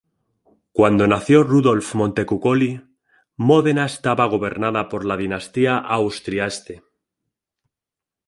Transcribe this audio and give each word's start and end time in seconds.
Cuando 0.77 1.05
nació 1.11 1.43
Rudolf 1.43 1.89
Montecuccoli, 1.99 2.71
Módena 3.51 3.85
estaba 3.91 4.25
gobernada 4.33 4.87
por 4.89 5.05
la 5.05 5.15
dinastía 5.23 5.77
Austria-Este. 5.77 6.81